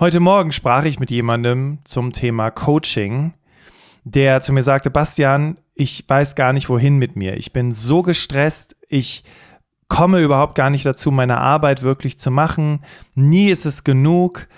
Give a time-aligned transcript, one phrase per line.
[0.00, 3.34] Heute Morgen sprach ich mit jemandem zum Thema Coaching,
[4.04, 7.36] der zu mir sagte, Bastian, ich weiß gar nicht, wohin mit mir.
[7.36, 9.24] Ich bin so gestresst, ich
[9.88, 12.82] komme überhaupt gar nicht dazu, meine Arbeit wirklich zu machen.
[13.14, 14.48] Nie ist es genug.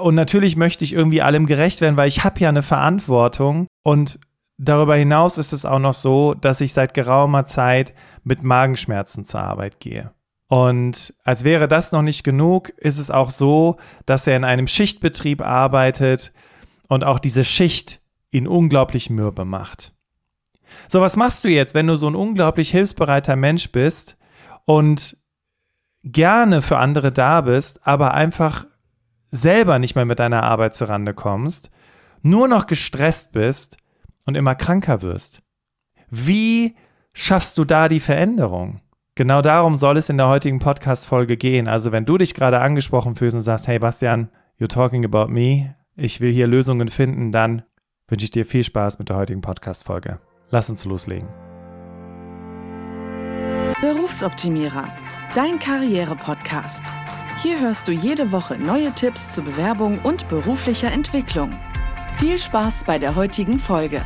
[0.00, 3.66] Und natürlich möchte ich irgendwie allem gerecht werden, weil ich habe ja eine Verantwortung.
[3.82, 4.20] Und
[4.58, 9.40] darüber hinaus ist es auch noch so, dass ich seit geraumer Zeit mit Magenschmerzen zur
[9.40, 10.12] Arbeit gehe.
[10.54, 13.76] Und als wäre das noch nicht genug, ist es auch so,
[14.06, 16.32] dass er in einem Schichtbetrieb arbeitet
[16.86, 19.94] und auch diese Schicht ihn unglaublich mürbe macht.
[20.86, 24.16] So, was machst du jetzt, wenn du so ein unglaublich hilfsbereiter Mensch bist
[24.64, 25.16] und
[26.04, 28.64] gerne für andere da bist, aber einfach
[29.32, 31.72] selber nicht mehr mit deiner Arbeit zurande kommst,
[32.22, 33.76] nur noch gestresst bist
[34.24, 35.42] und immer kranker wirst?
[36.10, 36.76] Wie
[37.12, 38.82] schaffst du da die Veränderung?
[39.16, 41.68] Genau darum soll es in der heutigen Podcast-Folge gehen.
[41.68, 45.76] Also, wenn du dich gerade angesprochen fühlst und sagst, hey Bastian, you're talking about me,
[45.94, 47.62] ich will hier Lösungen finden, dann
[48.08, 50.18] wünsche ich dir viel Spaß mit der heutigen Podcast-Folge.
[50.50, 51.28] Lass uns loslegen.
[53.80, 54.88] Berufsoptimierer,
[55.36, 56.82] dein Karriere-Podcast.
[57.40, 61.50] Hier hörst du jede Woche neue Tipps zur Bewerbung und beruflicher Entwicklung.
[62.14, 64.02] Viel Spaß bei der heutigen Folge.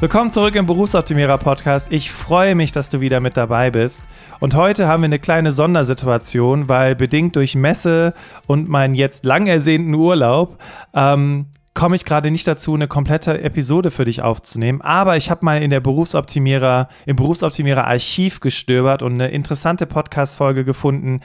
[0.00, 1.92] Willkommen zurück im Berufsoptimierer Podcast.
[1.92, 4.02] Ich freue mich, dass du wieder mit dabei bist.
[4.40, 8.12] Und heute haben wir eine kleine Sondersituation, weil bedingt durch Messe
[8.48, 10.58] und meinen jetzt lang ersehnten Urlaub
[10.94, 14.80] ähm, komme ich gerade nicht dazu, eine komplette Episode für dich aufzunehmen.
[14.80, 20.64] Aber ich habe mal in der Berufsoptimierer, im Berufsoptimierer Archiv gestöbert und eine interessante Podcast-Folge
[20.64, 21.20] gefunden,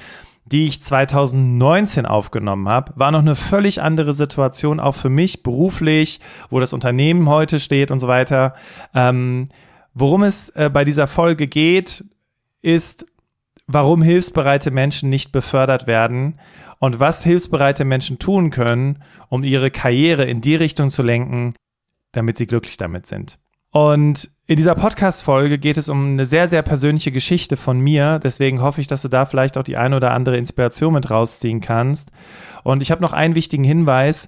[0.51, 6.19] die ich 2019 aufgenommen habe, war noch eine völlig andere Situation, auch für mich beruflich,
[6.49, 8.55] wo das Unternehmen heute steht und so weiter.
[8.95, 9.49] Ähm,
[9.93, 12.03] worum es äh, bei dieser Folge geht,
[12.61, 13.05] ist,
[13.67, 16.39] warum hilfsbereite Menschen nicht befördert werden
[16.79, 21.53] und was hilfsbereite Menschen tun können, um ihre Karriere in die Richtung zu lenken,
[22.11, 23.37] damit sie glücklich damit sind.
[23.71, 28.19] Und in dieser Podcast-Folge geht es um eine sehr, sehr persönliche Geschichte von mir.
[28.19, 31.61] Deswegen hoffe ich, dass du da vielleicht auch die eine oder andere Inspiration mit rausziehen
[31.61, 32.11] kannst.
[32.63, 34.27] Und ich habe noch einen wichtigen Hinweis.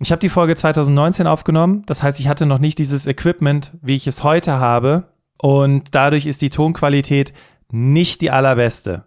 [0.00, 1.82] Ich habe die Folge 2019 aufgenommen.
[1.86, 5.12] Das heißt, ich hatte noch nicht dieses Equipment, wie ich es heute habe.
[5.36, 7.34] Und dadurch ist die Tonqualität
[7.70, 9.06] nicht die allerbeste.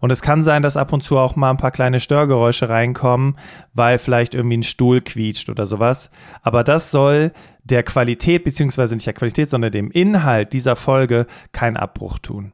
[0.00, 3.38] Und es kann sein, dass ab und zu auch mal ein paar kleine Störgeräusche reinkommen,
[3.74, 6.10] weil vielleicht irgendwie ein Stuhl quietscht oder sowas.
[6.42, 11.76] Aber das soll der Qualität, beziehungsweise nicht der Qualität, sondern dem Inhalt dieser Folge keinen
[11.76, 12.52] Abbruch tun.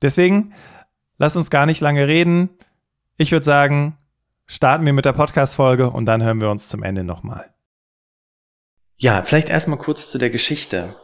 [0.00, 0.54] Deswegen,
[1.18, 2.50] lass uns gar nicht lange reden.
[3.16, 3.98] Ich würde sagen,
[4.46, 7.46] starten wir mit der Podcast-Folge und dann hören wir uns zum Ende nochmal.
[8.96, 10.94] Ja, vielleicht erstmal kurz zu der Geschichte.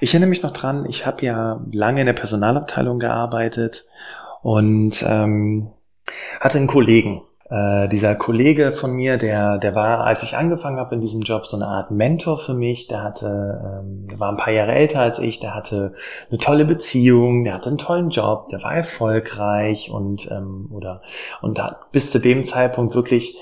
[0.00, 3.87] Ich erinnere mich noch dran, ich habe ja lange in der Personalabteilung gearbeitet
[4.42, 5.70] und ähm,
[6.40, 7.22] hatte einen Kollegen.
[7.50, 11.46] Äh, dieser Kollege von mir, der, der war, als ich angefangen habe in diesem Job,
[11.46, 12.88] so eine Art Mentor für mich.
[12.88, 15.94] Der hatte, ähm, der war ein paar Jahre älter als ich, der hatte
[16.28, 19.90] eine tolle Beziehung, der hatte einen tollen Job, der war erfolgreich.
[19.90, 21.00] Und ähm, oder
[21.40, 23.38] und da bis zu dem Zeitpunkt wirklich,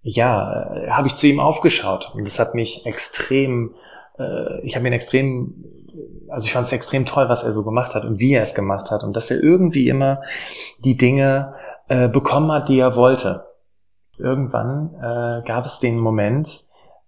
[0.00, 2.10] ja, äh, habe ich zu ihm aufgeschaut.
[2.14, 3.74] Und das hat mich extrem,
[4.18, 5.81] äh, ich habe ihn extrem
[6.28, 8.54] also ich fand es extrem toll, was er so gemacht hat und wie er es
[8.54, 10.22] gemacht hat und dass er irgendwie immer
[10.84, 11.54] die Dinge
[11.88, 13.46] äh, bekommen hat, die er wollte.
[14.18, 16.64] Irgendwann äh, gab es den Moment,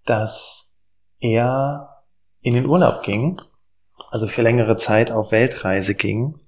[0.06, 0.72] dass
[1.21, 2.03] er
[2.41, 3.41] in den Urlaub ging
[4.14, 6.38] also für längere Zeit auf Weltreise ging.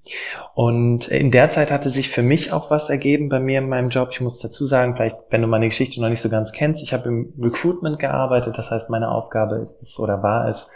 [0.55, 3.89] Und in der Zeit hatte sich für mich auch was ergeben bei mir in meinem
[3.89, 4.07] Job.
[4.13, 6.93] Ich muss dazu sagen, vielleicht, wenn du meine Geschichte noch nicht so ganz kennst, ich
[6.93, 8.57] habe im Recruitment gearbeitet.
[8.57, 10.71] Das heißt, meine Aufgabe ist es oder war es,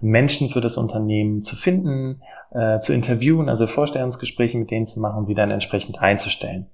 [0.00, 5.24] Menschen für das Unternehmen zu finden, äh, zu interviewen, also Vorstellungsgespräche mit denen zu machen,
[5.24, 6.70] sie dann entsprechend einzustellen.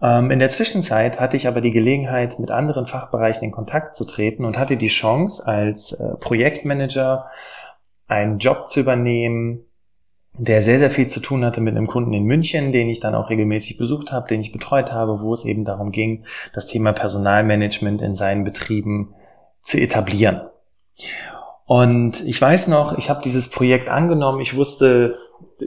[0.00, 4.04] Ähm, in der Zwischenzeit hatte ich aber die Gelegenheit, mit anderen Fachbereichen in Kontakt zu
[4.04, 7.26] treten und hatte die Chance, als äh, Projektmanager
[8.12, 9.64] einen Job zu übernehmen,
[10.38, 13.14] der sehr, sehr viel zu tun hatte mit einem Kunden in München, den ich dann
[13.14, 16.92] auch regelmäßig besucht habe, den ich betreut habe, wo es eben darum ging, das Thema
[16.92, 19.14] Personalmanagement in seinen Betrieben
[19.60, 20.42] zu etablieren.
[21.66, 25.18] Und ich weiß noch, ich habe dieses Projekt angenommen, ich wusste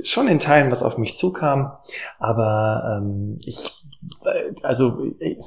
[0.03, 1.71] schon in Teilen, was auf mich zukam,
[2.19, 3.71] aber ähm, ich,
[4.63, 5.37] also ich,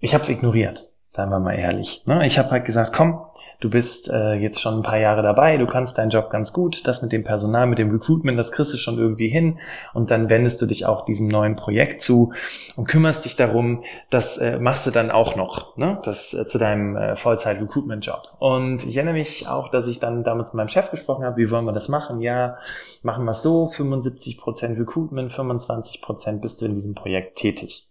[0.00, 2.02] ich habe es ignoriert, sagen wir mal ehrlich.
[2.06, 2.26] Ne?
[2.26, 3.20] Ich habe halt gesagt, komm,
[3.62, 6.86] du bist äh, jetzt schon ein paar Jahre dabei, du kannst deinen Job ganz gut,
[6.88, 9.60] das mit dem Personal, mit dem Recruitment, das kriegst du schon irgendwie hin
[9.94, 12.32] und dann wendest du dich auch diesem neuen Projekt zu
[12.74, 16.00] und kümmerst dich darum, das äh, machst du dann auch noch, ne?
[16.04, 18.34] das äh, zu deinem äh, Vollzeit-Recruitment-Job.
[18.40, 21.50] Und ich erinnere mich auch, dass ich dann damals mit meinem Chef gesprochen habe, wie
[21.50, 22.18] wollen wir das machen?
[22.18, 22.58] Ja,
[23.02, 27.88] machen wir es so, 75% Recruitment, 25% bist du in diesem Projekt tätig.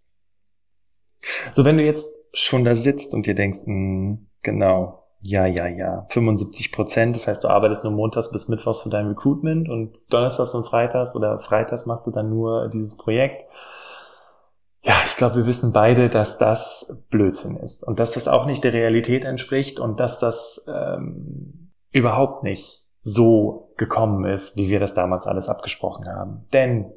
[1.54, 5.68] So, wenn du jetzt schon da sitzt und dir denkst, mh, hm, genau, ja, ja,
[5.68, 7.16] ja, 75 Prozent.
[7.16, 11.16] Das heißt, du arbeitest nur montags bis mittwochs für dein Recruitment und donnerstags und freitags
[11.16, 13.50] oder freitags machst du dann nur dieses Projekt.
[14.84, 18.64] Ja, ich glaube, wir wissen beide, dass das Blödsinn ist und dass das auch nicht
[18.64, 24.96] der Realität entspricht und dass das ähm, überhaupt nicht so gekommen ist, wie wir das
[24.96, 26.48] damals alles abgesprochen haben.
[26.52, 26.92] Denn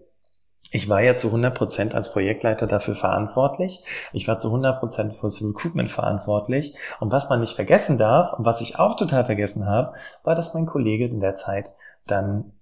[0.71, 3.85] ich war ja zu 100% als Projektleiter dafür verantwortlich.
[4.13, 6.75] Ich war zu 100% für das Recruitment verantwortlich.
[7.01, 9.95] Und was man nicht vergessen darf, und was ich auch total vergessen habe,
[10.25, 11.75] war, dass mein Kollege in der Zeit
[12.07, 12.53] dann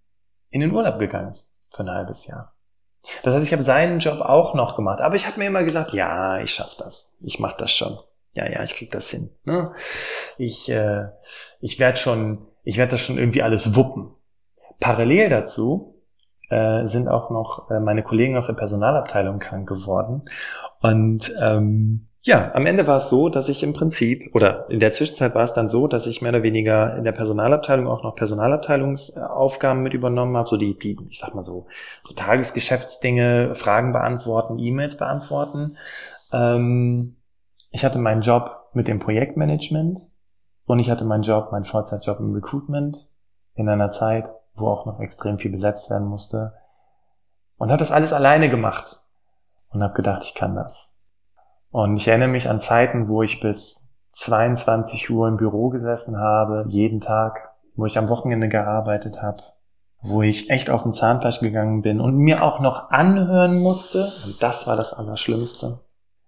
[0.50, 1.50] in den Urlaub gegangen ist.
[1.70, 2.54] Für ein halbes Jahr.
[3.22, 5.00] Das heißt, ich habe seinen Job auch noch gemacht.
[5.00, 7.14] Aber ich habe mir immer gesagt, ja, ich schaff das.
[7.20, 7.98] Ich mache das schon.
[8.34, 9.30] Ja, ja, ich krieg das hin.
[9.44, 9.72] Ne?
[10.38, 11.08] Ich, äh,
[11.60, 14.14] ich werde schon, ich werde das schon irgendwie alles wuppen.
[14.80, 15.91] Parallel dazu
[16.52, 20.22] äh, sind auch noch äh, meine Kollegen aus der Personalabteilung krank geworden.
[20.80, 24.92] Und ähm, ja, am Ende war es so, dass ich im Prinzip, oder in der
[24.92, 28.14] Zwischenzeit war es dann so, dass ich mehr oder weniger in der Personalabteilung auch noch
[28.14, 31.66] Personalabteilungsaufgaben mit übernommen habe, so die, die ich sag mal so,
[32.04, 35.76] so Tagesgeschäftsdinge, Fragen beantworten, E-Mails beantworten.
[36.32, 37.16] Ähm,
[37.72, 40.00] ich hatte meinen Job mit dem Projektmanagement
[40.66, 43.10] und ich hatte meinen Job, meinen Vollzeitjob im Recruitment
[43.54, 46.54] in einer Zeit, wo auch noch extrem viel besetzt werden musste.
[47.56, 49.02] Und habe das alles alleine gemacht
[49.70, 50.94] und habe gedacht, ich kann das.
[51.70, 53.80] Und ich erinnere mich an Zeiten, wo ich bis
[54.14, 59.42] 22 Uhr im Büro gesessen habe, jeden Tag, wo ich am Wochenende gearbeitet habe,
[60.00, 64.42] wo ich echt auf den Zahnfleisch gegangen bin und mir auch noch anhören musste, und
[64.42, 65.80] das war das Allerschlimmste,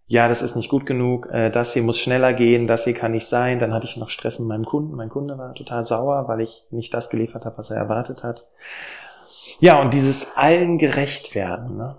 [0.06, 3.12] ja, das ist nicht gut genug, äh, das hier muss schneller gehen, das hier kann
[3.12, 3.58] nicht sein.
[3.58, 4.94] Dann hatte ich noch Stress mit meinem Kunden.
[4.94, 8.46] Mein Kunde war total sauer, weil ich nicht das geliefert habe, was er erwartet hat.
[9.60, 11.96] Ja, und dieses allen gerecht werden, ne?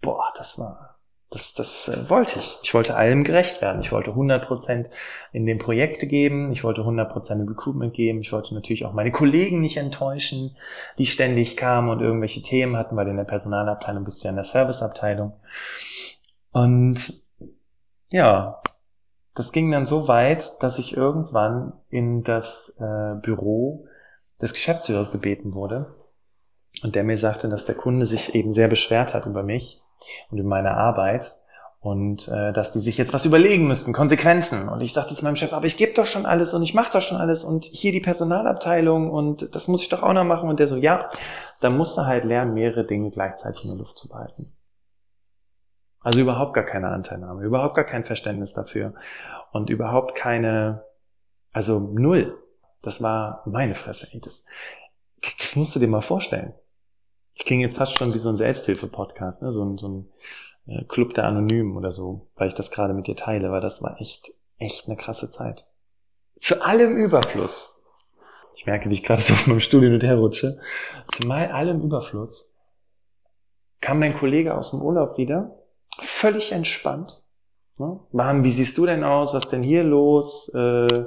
[0.00, 0.98] boah, das war,
[1.30, 2.56] das, das äh, wollte ich.
[2.62, 3.80] Ich wollte allem gerecht werden.
[3.80, 4.88] Ich wollte 100%
[5.32, 6.52] in den Projekte geben.
[6.52, 8.20] Ich wollte 100% im Recruitment geben.
[8.20, 10.56] Ich wollte natürlich auch meine Kollegen nicht enttäuschen,
[10.96, 14.36] die ständig kamen und irgendwelche Themen hatten, weil in der Personalabteilung bist du ja in
[14.36, 15.32] der Serviceabteilung.
[16.52, 17.12] Und
[18.10, 18.60] ja,
[19.34, 23.86] das ging dann so weit, dass ich irgendwann in das äh, Büro
[24.40, 25.94] des Geschäftsführers gebeten wurde
[26.82, 29.80] und der mir sagte, dass der Kunde sich eben sehr beschwert hat über mich
[30.30, 31.36] und über meine Arbeit
[31.80, 34.68] und äh, dass die sich jetzt was überlegen müssten, Konsequenzen.
[34.68, 36.92] Und ich sagte zu meinem Chef, aber ich gebe doch schon alles und ich mache
[36.92, 40.48] doch schon alles und hier die Personalabteilung und das muss ich doch auch noch machen.
[40.48, 41.08] Und der so, ja,
[41.60, 44.52] da musst du halt lernen, mehrere Dinge gleichzeitig in der Luft zu behalten.
[46.00, 48.94] Also überhaupt gar keine Anteilnahme, überhaupt gar kein Verständnis dafür
[49.52, 50.84] und überhaupt keine,
[51.52, 52.38] also null.
[52.82, 54.08] Das war meine Fresse.
[54.12, 54.44] Ey, das,
[55.38, 56.54] das musst du dir mal vorstellen.
[57.34, 59.52] Ich klinge jetzt fast schon wie so ein Selbsthilfe-Podcast, ne?
[59.52, 60.08] so, ein, so ein
[60.66, 63.82] äh, Club der Anonymen oder so, weil ich das gerade mit dir teile, weil das
[63.82, 65.66] war echt, echt eine krasse Zeit.
[66.40, 67.80] Zu allem Überfluss.
[68.54, 70.60] Ich merke, wie ich gerade so auf meinem Stuhl hin und her rutsche.
[71.12, 72.54] Zu allem Überfluss
[73.80, 75.57] kam mein Kollege aus dem Urlaub wieder
[76.00, 77.20] völlig entspannt.
[77.78, 78.00] Ne?
[78.12, 79.34] Mann, wie siehst du denn aus?
[79.34, 80.48] Was ist denn hier los?
[80.54, 81.04] Äh,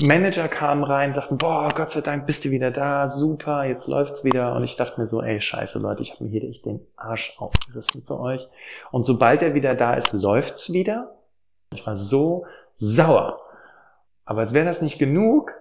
[0.00, 4.24] Manager kamen rein, sagten, boah, Gott sei Dank bist du wieder da, super, jetzt läuft's
[4.24, 4.54] wieder.
[4.54, 7.34] Und ich dachte mir so, ey, scheiße, Leute, ich habe mir hier echt den Arsch
[7.38, 8.48] aufgerissen für euch.
[8.90, 11.14] Und sobald er wieder da ist, läuft's wieder.
[11.74, 12.46] Ich war so
[12.78, 13.38] sauer.
[14.24, 15.52] Aber als wäre das nicht genug,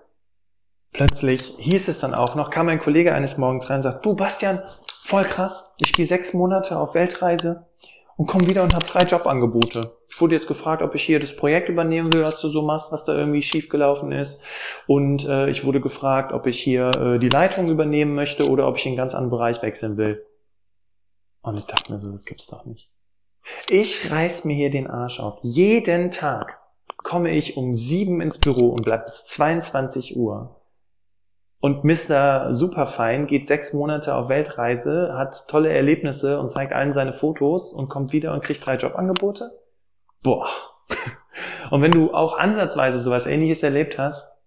[0.94, 4.16] plötzlich hieß es dann auch noch, kam ein Kollege eines Morgens rein und sagt, du
[4.16, 4.64] Bastian,
[5.02, 7.66] voll krass, ich gehe sechs Monate auf Weltreise
[8.22, 9.98] und komme wieder und habe drei Jobangebote.
[10.08, 12.92] Ich wurde jetzt gefragt, ob ich hier das Projekt übernehmen will, was du so machst,
[12.92, 14.40] was da irgendwie schiefgelaufen ist.
[14.86, 18.78] Und äh, ich wurde gefragt, ob ich hier äh, die Leitung übernehmen möchte oder ob
[18.78, 20.24] ich in einen ganz anderen Bereich wechseln will.
[21.42, 22.92] Und ich dachte mir so, das gibt's doch nicht.
[23.68, 25.40] Ich reiß mir hier den Arsch auf.
[25.42, 26.60] Jeden Tag
[26.98, 30.61] komme ich um sieben ins Büro und bleib bis 22 Uhr
[31.62, 32.54] und Mr.
[32.54, 37.88] Superfein geht sechs Monate auf Weltreise, hat tolle Erlebnisse und zeigt allen seine Fotos und
[37.88, 39.52] kommt wieder und kriegt drei Jobangebote?
[40.24, 40.50] Boah.
[41.70, 44.42] Und wenn du auch ansatzweise sowas ähnliches erlebt hast,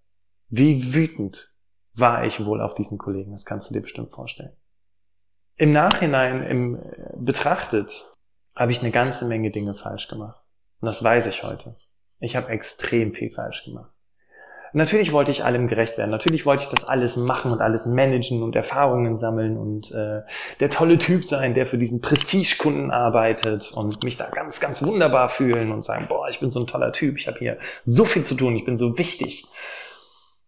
[0.49, 1.55] wie wütend
[1.95, 3.33] war ich wohl auf diesen Kollegen?
[3.33, 4.57] Das kannst du dir bestimmt vorstellen.
[5.57, 6.83] Im Nachhinein im,
[7.15, 8.17] betrachtet
[8.57, 10.43] habe ich eine ganze Menge Dinge falsch gemacht.
[10.81, 11.77] Und das weiß ich heute.
[12.19, 13.94] Ich habe extrem viel falsch gemacht.
[14.77, 16.11] Natürlich wollte ich allem gerecht werden.
[16.11, 20.23] Natürlich wollte ich das alles machen und alles managen und Erfahrungen sammeln und äh,
[20.59, 25.29] der tolle Typ sein, der für diesen Prestigekunden arbeitet und mich da ganz, ganz wunderbar
[25.29, 28.25] fühlen und sagen, boah, ich bin so ein toller Typ, ich habe hier so viel
[28.25, 29.47] zu tun, ich bin so wichtig.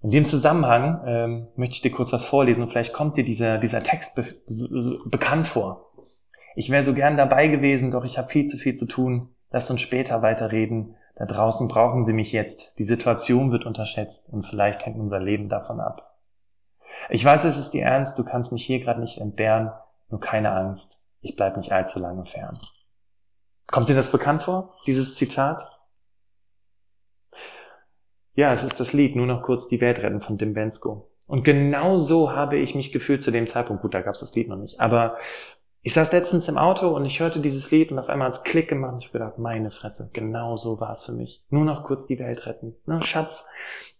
[0.02, 3.59] In dem Zusammenhang ähm, möchte ich dir kurz was vorlesen und vielleicht kommt dir dieser,
[3.59, 4.25] dieser Text be
[5.04, 5.92] bekannt vor.
[6.56, 9.28] Ich wäre so gern dabei gewesen, doch ich habe viel zu viel zu tun.
[9.52, 10.97] Lass uns später weiterreden.
[11.16, 12.78] Da draußen brauchen sie mich jetzt.
[12.78, 16.18] Die Situation wird unterschätzt und vielleicht hängt unser Leben davon ab.
[17.08, 19.73] Ich weiß, es ist dir ernst, du kannst mich hier gerade nicht entbehren,
[20.11, 21.02] nur keine Angst.
[21.23, 22.61] Ich bleib nicht allzu lange fern.
[23.66, 25.66] Kommt dir das bekannt vor, dieses Zitat?
[28.35, 31.11] Ja, es ist das Lied, nur noch kurz die Welt retten von Dim Bensko.
[31.26, 33.82] Und genau so habe ich mich gefühlt zu dem Zeitpunkt.
[33.82, 34.78] Gut, da gab es das Lied noch nicht.
[34.78, 35.16] Aber
[35.87, 38.69] ich saß letztens im Auto und ich hörte dieses Lied und auf einmal hat's Klick
[38.69, 41.45] gemacht und ich habe gedacht, meine Fresse, genau so war es für mich.
[41.49, 42.75] Nur noch kurz die Welt retten.
[42.87, 43.47] Ne, Schatz,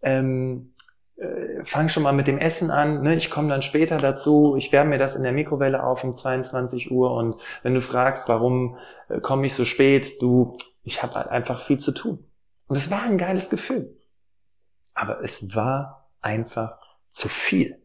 [0.03, 0.75] ähm,
[1.15, 3.03] äh, fang schon mal mit dem Essen an.
[3.03, 3.15] Ne?
[3.15, 4.57] Ich komme dann später dazu.
[4.59, 8.29] Ich wärme mir das in der Mikrowelle auf um 22 Uhr und wenn du fragst,
[8.29, 8.79] warum
[9.09, 12.25] äh, komme ich so spät, du, ich habe halt einfach viel zu tun.
[12.67, 13.97] Und es war ein geiles Gefühl.
[14.93, 17.81] Aber es war einfach zu viel.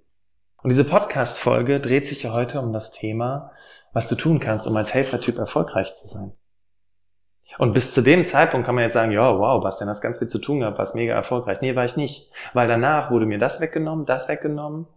[0.63, 3.51] Und diese Podcast-Folge dreht sich ja heute um das Thema,
[3.93, 6.33] was du tun kannst, um als Helfertyp erfolgreich zu sein.
[7.57, 10.27] Und bis zu dem Zeitpunkt kann man jetzt sagen, ja, wow, Bastian, hast ganz viel
[10.27, 11.61] zu tun gehabt, warst mega erfolgreich.
[11.61, 12.31] Nee, war ich nicht.
[12.53, 14.87] Weil danach wurde mir das weggenommen, das weggenommen.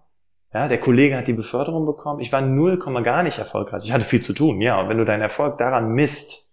[0.52, 2.20] Ja, der Kollege hat die Beförderung bekommen.
[2.20, 3.84] Ich war null Komma gar nicht erfolgreich.
[3.84, 4.80] Ich hatte viel zu tun, ja.
[4.80, 6.48] Und wenn du deinen Erfolg daran misst,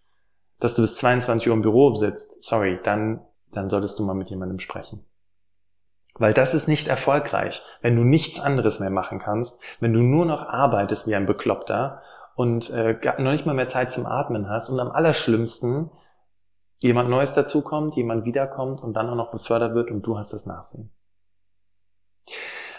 [0.60, 4.30] dass du bis 22 Uhr im Büro sitzt, sorry, dann, dann solltest du mal mit
[4.32, 5.06] jemandem sprechen.
[6.16, 10.26] Weil das ist nicht erfolgreich, wenn du nichts anderes mehr machen kannst, wenn du nur
[10.26, 12.02] noch arbeitest wie ein Bekloppter
[12.36, 15.90] und äh, noch nicht mal mehr Zeit zum Atmen hast und am allerschlimmsten
[16.80, 20.46] jemand Neues dazukommt, jemand wiederkommt und dann auch noch befördert wird und du hast das
[20.46, 20.92] Nachsehen.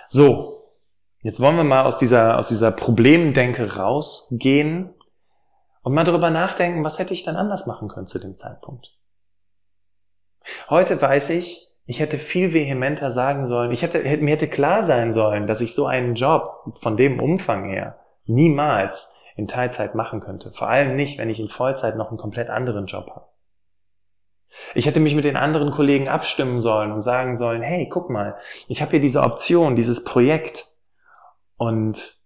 [0.09, 0.61] So,
[1.21, 4.95] jetzt wollen wir mal aus dieser, aus dieser Problemdenke rausgehen
[5.83, 8.97] und mal darüber nachdenken, was hätte ich dann anders machen können zu dem Zeitpunkt.
[10.69, 15.13] Heute weiß ich, ich hätte viel vehementer sagen sollen, ich hätte, mir hätte klar sein
[15.13, 20.53] sollen, dass ich so einen Job von dem Umfang her niemals in Teilzeit machen könnte.
[20.53, 23.27] Vor allem nicht, wenn ich in Vollzeit noch einen komplett anderen Job habe.
[24.75, 28.39] Ich hätte mich mit den anderen Kollegen abstimmen sollen und sagen sollen, hey, guck mal,
[28.69, 30.69] ich habe hier diese Option, dieses Projekt
[31.59, 32.22] und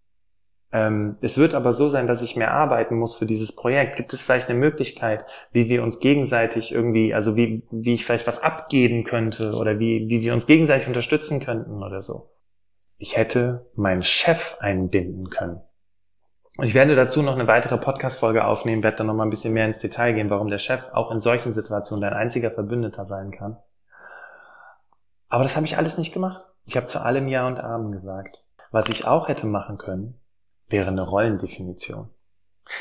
[0.72, 3.96] ähm, es wird aber so sein, dass ich mehr arbeiten muss für dieses Projekt.
[3.96, 8.26] Gibt es vielleicht eine Möglichkeit, wie wir uns gegenseitig irgendwie, also wie, wie ich vielleicht
[8.26, 12.30] was abgeben könnte oder wie, wie wir uns gegenseitig unterstützen könnten oder so?
[12.98, 15.60] Ich hätte meinen Chef einbinden können.
[16.56, 19.52] Und ich werde dazu noch eine weitere Podcast-Folge aufnehmen, werde dann noch mal ein bisschen
[19.52, 23.30] mehr ins Detail gehen, warum der Chef auch in solchen Situationen dein einziger Verbündeter sein
[23.30, 23.58] kann.
[25.28, 26.42] Aber das habe ich alles nicht gemacht.
[26.64, 28.42] Ich habe zu allem Ja und Amen gesagt.
[28.70, 30.18] Was ich auch hätte machen können,
[30.68, 32.10] wäre eine Rollendefinition.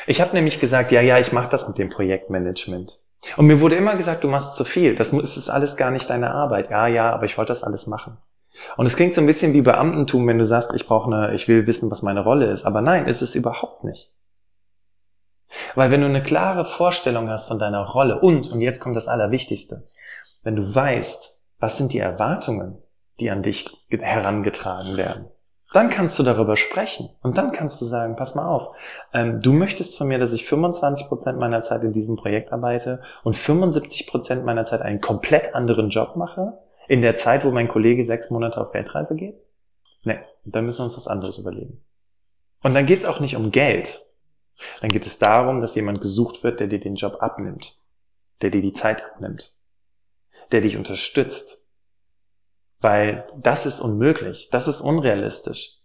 [0.08, 3.00] Ich habe nämlich gesagt, ja, ja, ich mache das mit dem Projektmanagement.
[3.38, 4.96] Und mir wurde immer gesagt, du machst zu viel.
[4.96, 6.70] Das ist alles gar nicht deine Arbeit.
[6.70, 8.18] Ja, ja, aber ich wollte das alles machen.
[8.78, 11.48] Und es klingt so ein bisschen wie Beamtentum, wenn du sagst, ich brauche eine, ich
[11.48, 12.66] will wissen, was meine Rolle ist.
[12.66, 14.12] Aber nein, ist es überhaupt nicht.
[15.74, 19.08] Weil wenn du eine klare Vorstellung hast von deiner Rolle und, und jetzt kommt das
[19.08, 19.86] Allerwichtigste,
[20.44, 22.78] wenn du weißt, was sind die Erwartungen,
[23.20, 25.28] die an dich herangetragen werden,
[25.76, 28.76] dann kannst du darüber sprechen und dann kannst du sagen, pass mal auf,
[29.14, 33.02] ähm, du möchtest von mir, dass ich 25 Prozent meiner Zeit in diesem Projekt arbeite
[33.24, 37.68] und 75 Prozent meiner Zeit einen komplett anderen Job mache, in der Zeit, wo mein
[37.68, 39.36] Kollege sechs Monate auf Weltreise geht?
[40.04, 41.84] Nee, dann müssen wir uns was anderes überlegen.
[42.62, 44.06] Und dann geht es auch nicht um Geld.
[44.82, 47.78] Dann geht es darum, dass jemand gesucht wird, der dir den Job abnimmt,
[48.42, 49.58] der dir die Zeit abnimmt,
[50.52, 51.65] der dich unterstützt,
[52.86, 55.80] weil das ist unmöglich, das ist unrealistisch.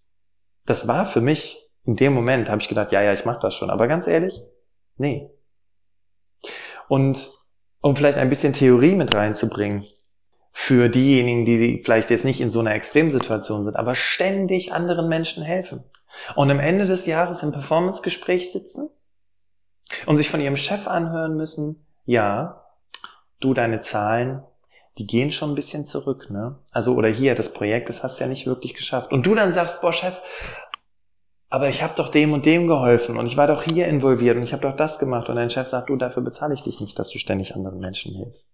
[0.66, 3.54] Das war für mich in dem Moment, habe ich gedacht, ja, ja, ich mache das
[3.54, 3.70] schon.
[3.70, 4.38] Aber ganz ehrlich,
[4.98, 5.30] nee.
[6.88, 7.30] Und
[7.80, 9.86] um vielleicht ein bisschen Theorie mit reinzubringen,
[10.52, 15.42] für diejenigen, die vielleicht jetzt nicht in so einer Extremsituation sind, aber ständig anderen Menschen
[15.42, 15.82] helfen.
[16.36, 18.90] Und am Ende des Jahres im Performance-Gespräch sitzen
[20.04, 22.66] und sich von ihrem Chef anhören müssen, ja,
[23.40, 24.42] du, deine Zahlen,
[24.98, 26.58] die gehen schon ein bisschen zurück, ne?
[26.72, 29.12] Also, oder hier, das Projekt, das hast du ja nicht wirklich geschafft.
[29.12, 30.14] Und du dann sagst, boah, Chef,
[31.50, 34.44] aber ich habe doch dem und dem geholfen und ich war doch hier involviert und
[34.44, 35.28] ich habe doch das gemacht.
[35.28, 38.14] Und dein Chef sagt, du, dafür bezahle ich dich nicht, dass du ständig anderen Menschen
[38.14, 38.52] hilfst.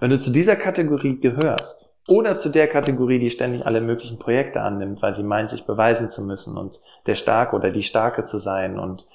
[0.00, 4.60] Wenn du zu dieser Kategorie gehörst oder zu der Kategorie, die ständig alle möglichen Projekte
[4.62, 8.38] annimmt, weil sie meint, sich beweisen zu müssen und der Starke oder die Starke zu
[8.38, 9.06] sein und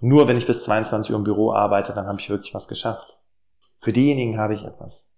[0.00, 3.16] nur wenn ich bis 22 Uhr im Büro arbeite, dann habe ich wirklich was geschafft.
[3.80, 5.08] Für diejenigen habe ich etwas.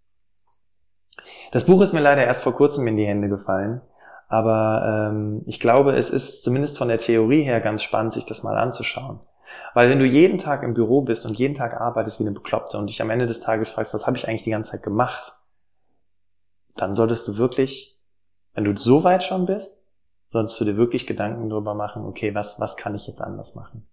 [1.52, 3.80] Das Buch ist mir leider erst vor kurzem in die Hände gefallen,
[4.28, 8.42] aber ähm, ich glaube, es ist zumindest von der Theorie her ganz spannend, sich das
[8.42, 9.20] mal anzuschauen.
[9.74, 12.78] Weil wenn du jeden Tag im Büro bist und jeden Tag arbeitest wie eine Bekloppte
[12.78, 15.36] und dich am Ende des Tages fragst, was habe ich eigentlich die ganze Zeit gemacht,
[16.76, 17.98] dann solltest du wirklich,
[18.54, 19.76] wenn du so weit schon bist,
[20.28, 23.86] solltest du dir wirklich Gedanken darüber machen, okay, was, was kann ich jetzt anders machen?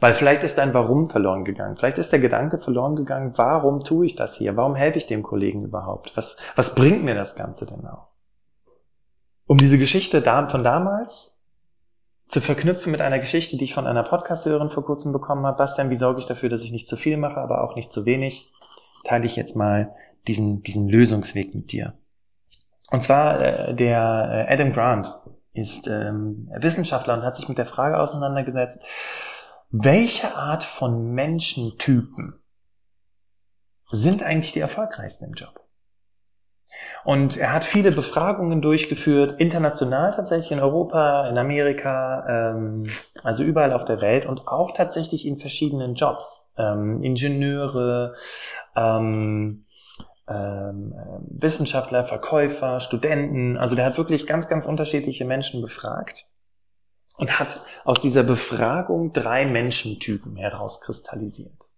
[0.00, 1.76] Weil vielleicht ist dein Warum verloren gegangen.
[1.76, 4.56] Vielleicht ist der Gedanke verloren gegangen, warum tue ich das hier?
[4.56, 6.16] Warum helfe ich dem Kollegen überhaupt?
[6.16, 8.08] Was, was bringt mir das Ganze denn auch?
[9.46, 11.42] Um diese Geschichte von damals
[12.28, 15.58] zu verknüpfen mit einer Geschichte, die ich von einer Podcast-Hörerin vor kurzem bekommen habe.
[15.58, 18.06] Bastian, wie sorge ich dafür, dass ich nicht zu viel mache, aber auch nicht zu
[18.06, 18.50] wenig?
[19.04, 19.94] Teile ich jetzt mal
[20.26, 21.94] diesen, diesen Lösungsweg mit dir.
[22.90, 25.12] Und zwar äh, der äh, Adam Grant
[25.52, 28.82] ist ähm, Wissenschaftler und hat sich mit der Frage auseinandergesetzt,
[29.72, 32.38] welche Art von Menschentypen
[33.90, 35.60] sind eigentlich die erfolgreichsten im Job?
[37.04, 42.86] Und er hat viele Befragungen durchgeführt, international tatsächlich in Europa, in Amerika, ähm,
[43.24, 46.46] also überall auf der Welt und auch tatsächlich in verschiedenen Jobs.
[46.58, 48.14] Ähm, Ingenieure,
[48.76, 49.64] ähm,
[50.28, 50.94] ähm,
[51.30, 53.56] Wissenschaftler, Verkäufer, Studenten.
[53.56, 56.26] Also der hat wirklich ganz, ganz unterschiedliche Menschen befragt
[57.22, 61.70] und hat aus dieser Befragung drei Menschentypen herauskristallisiert.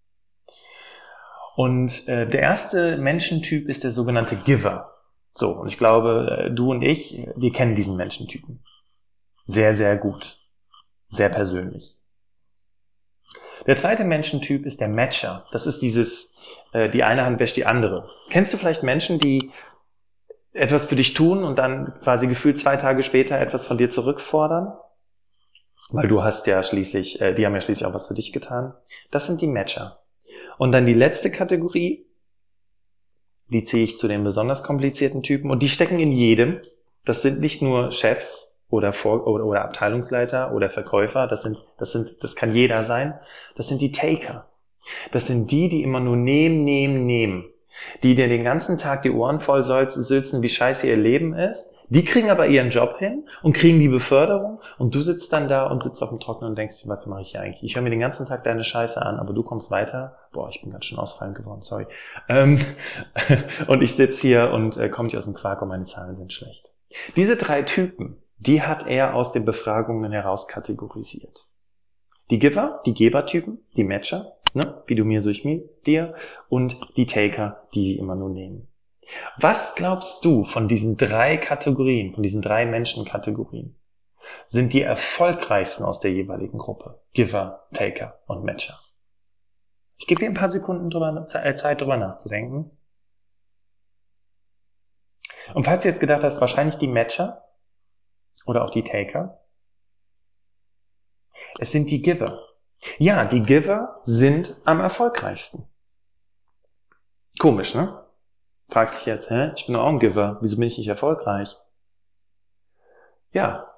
[1.54, 4.94] Und äh, der erste Menschentyp ist der sogenannte Giver.
[5.34, 8.64] So, und ich glaube, äh, du und ich, wir kennen diesen Menschentypen.
[9.44, 10.38] Sehr, sehr gut.
[11.08, 11.98] Sehr persönlich.
[13.66, 15.44] Der zweite Menschentyp ist der Matcher.
[15.52, 16.34] Das ist dieses,
[16.72, 18.08] äh, die eine Hand wäscht die andere.
[18.30, 19.52] Kennst du vielleicht Menschen, die
[20.54, 24.72] etwas für dich tun und dann quasi gefühlt zwei Tage später etwas von dir zurückfordern?
[25.94, 28.74] Weil du hast ja schließlich, äh, die haben ja schließlich auch was für dich getan.
[29.10, 30.00] Das sind die Matcher.
[30.58, 32.06] Und dann die letzte Kategorie
[33.48, 36.60] die ziehe ich zu den besonders komplizierten Typen und die stecken in jedem.
[37.04, 41.92] Das sind nicht nur Chefs oder, Vor oder, oder Abteilungsleiter oder Verkäufer, das sind, das
[41.92, 43.18] sind, das kann jeder sein.
[43.56, 44.48] Das sind die Taker.
[45.12, 47.50] Das sind die, die immer nur nehmen, nehmen, nehmen
[48.04, 51.73] die dir den ganzen Tag die Ohren voll sülzen, wie scheiße ihr Leben ist.
[51.88, 55.66] Die kriegen aber ihren Job hin und kriegen die Beförderung und du sitzt dann da
[55.66, 57.62] und sitzt auf dem Trocknen und denkst, was mache ich hier eigentlich?
[57.62, 60.16] Ich höre mir den ganzen Tag deine Scheiße an, aber du kommst weiter.
[60.32, 61.86] Boah, ich bin ganz schön ausfallend geworden, sorry.
[62.28, 62.58] Ähm,
[63.66, 66.32] und ich sitze hier und äh, komme nicht aus dem Quark und meine Zahlen sind
[66.32, 66.70] schlecht.
[67.16, 71.46] Diese drei Typen, die hat er aus den Befragungen heraus kategorisiert.
[72.30, 74.82] Die Giver, die Gebertypen, die Matcher ne?
[74.86, 76.14] wie du mir, so ich mir, dir
[76.48, 78.68] und die Taker, die sie immer nur nehmen.
[79.38, 83.78] Was glaubst du von diesen drei Kategorien, von diesen drei Menschenkategorien,
[84.46, 87.02] sind die erfolgreichsten aus der jeweiligen Gruppe?
[87.12, 88.80] Giver, Taker und Matcher.
[89.98, 92.70] Ich gebe dir ein paar Sekunden drüber, äh, Zeit, drüber nachzudenken.
[95.52, 97.44] Und falls du jetzt gedacht hast, wahrscheinlich die Matcher
[98.46, 99.40] oder auch die Taker,
[101.58, 102.38] es sind die Giver.
[102.98, 105.68] Ja, die Giver sind am erfolgreichsten.
[107.38, 108.03] Komisch, ne?
[108.68, 109.52] Fragst dich jetzt, hä?
[109.56, 110.38] Ich bin auch ein Giver.
[110.40, 111.56] Wieso bin ich nicht erfolgreich?
[113.32, 113.70] Ja.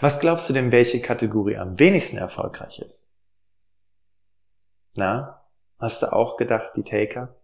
[0.00, 3.10] Was glaubst du denn, welche Kategorie am wenigsten erfolgreich ist?
[4.94, 5.42] Na?
[5.78, 7.34] Hast du auch gedacht, die Taker?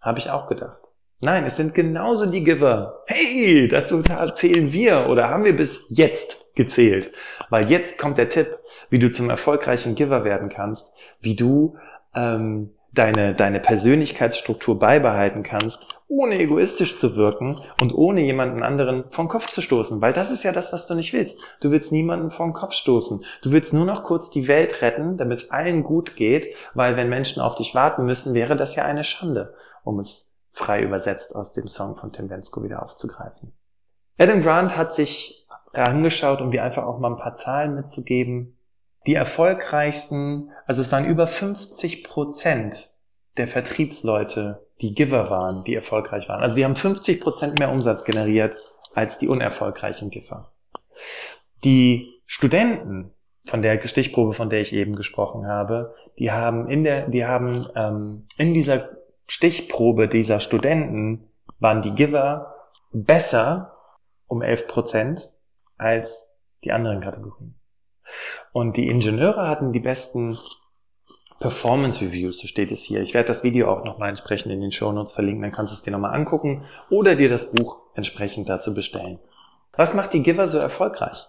[0.00, 0.78] Habe ich auch gedacht.
[1.20, 3.04] Nein, es sind genauso die Giver.
[3.06, 7.12] Hey, dazu zählen wir oder haben wir bis jetzt gezählt.
[7.48, 8.58] Weil jetzt kommt der Tipp,
[8.90, 11.78] wie du zum erfolgreichen Giver werden kannst, wie du
[12.14, 19.28] ähm, deine, deine Persönlichkeitsstruktur beibehalten kannst, ohne egoistisch zu wirken und ohne jemanden anderen vom
[19.28, 20.02] Kopf zu stoßen.
[20.02, 21.40] Weil das ist ja das, was du nicht willst.
[21.60, 23.24] Du willst niemanden vom Kopf stoßen.
[23.42, 27.08] Du willst nur noch kurz die Welt retten, damit es allen gut geht, weil wenn
[27.08, 31.54] Menschen auf dich warten müssen, wäre das ja eine Schande, um es frei übersetzt aus
[31.54, 33.52] dem Song von Tim Bensko wieder aufzugreifen.
[34.18, 38.58] Adam Grant hat sich angeschaut, um dir einfach auch mal ein paar Zahlen mitzugeben.
[39.06, 42.90] Die erfolgreichsten, also es waren über 50 Prozent
[43.36, 46.42] der Vertriebsleute, die Giver waren, die erfolgreich waren.
[46.42, 48.56] Also die haben 50 Prozent mehr Umsatz generiert
[48.94, 50.52] als die unerfolgreichen Giver.
[51.64, 53.12] Die Studenten
[53.46, 57.66] von der Stichprobe, von der ich eben gesprochen habe, die haben in der, die haben
[57.74, 58.90] ähm, in dieser
[59.26, 62.54] Stichprobe dieser Studenten waren die Giver
[62.92, 63.76] besser
[64.26, 65.32] um 11 Prozent
[65.78, 66.28] als
[66.64, 67.54] die anderen Kategorien.
[68.52, 70.38] Und die Ingenieure hatten die besten
[71.40, 73.00] Performance Reviews, so steht es hier.
[73.02, 75.74] Ich werde das Video auch nochmal entsprechend in den Show Notes verlinken, dann kannst du
[75.74, 79.18] es dir nochmal angucken oder dir das Buch entsprechend dazu bestellen.
[79.72, 81.26] Was macht die Giver so erfolgreich?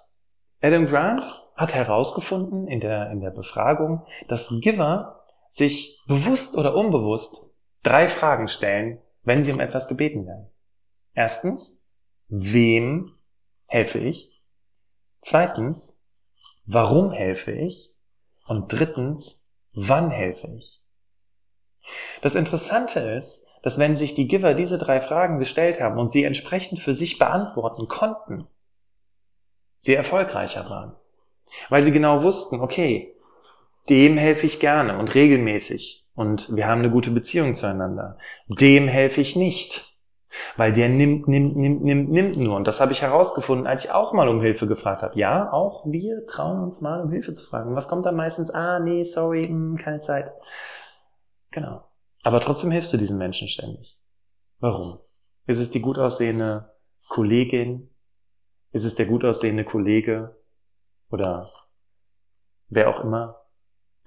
[0.61, 1.23] Adam Grant
[1.55, 7.49] hat herausgefunden in der, in der Befragung, dass Giver sich bewusst oder unbewusst
[7.83, 10.49] drei Fragen stellen, wenn sie um etwas gebeten werden.
[11.13, 11.79] Erstens,
[12.27, 13.15] wem
[13.65, 14.41] helfe ich?
[15.21, 16.01] Zweitens,
[16.65, 17.93] warum helfe ich?
[18.45, 20.81] Und drittens, wann helfe ich?
[22.21, 26.23] Das Interessante ist, dass wenn sich die Giver diese drei Fragen gestellt haben und sie
[26.23, 28.47] entsprechend für sich beantworten konnten,
[29.79, 30.95] sie erfolgreicher waren.
[31.69, 33.15] Weil sie genau wussten, okay,
[33.89, 38.17] dem helfe ich gerne und regelmäßig und wir haben eine gute Beziehung zueinander.
[38.47, 39.92] Dem helfe ich nicht.
[40.57, 42.55] Weil der nimmt, nimmt, nimmt, nimmt, nimmt nur.
[42.55, 45.17] Und das habe ich herausgefunden, als ich auch mal um Hilfe gefragt habe.
[45.17, 47.75] Ja, auch wir trauen uns mal um Hilfe zu fragen.
[47.75, 48.51] Was kommt dann meistens?
[48.51, 50.31] Ah, nee, sorry, mh, hm, keine Zeit.
[51.51, 51.83] Genau.
[52.23, 53.99] Aber trotzdem hilfst du diesen Menschen ständig.
[54.59, 54.99] Warum?
[55.45, 56.73] Ist es die gut aussehende
[57.09, 57.89] Kollegin?
[58.71, 60.37] Ist es der gut aussehende Kollege?
[61.09, 61.51] Oder
[62.69, 63.42] wer auch immer,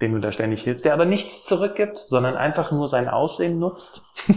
[0.00, 4.02] dem du da ständig hilfst, der aber nichts zurückgibt, sondern einfach nur sein Aussehen nutzt?